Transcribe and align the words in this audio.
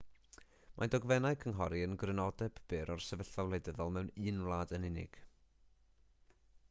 mae 0.77 0.89
dogfennau 0.93 1.35
cynghori 1.43 1.81
yn 1.87 1.93
grynodeb 2.03 2.61
byr 2.73 2.93
o'r 2.95 3.05
sefyllfa 3.09 3.45
wleidyddol 3.51 3.93
mewn 3.99 4.11
un 4.31 4.43
wlad 4.49 4.75
yn 4.79 4.89
unig 4.93 5.21